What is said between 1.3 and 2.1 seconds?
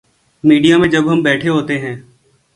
ہوتے ہیں۔